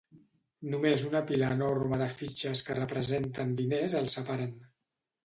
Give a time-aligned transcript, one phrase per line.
[0.75, 4.57] Només una pila enorme de fitxes que representen diners els separen.